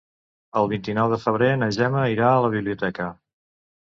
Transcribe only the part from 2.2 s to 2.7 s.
a la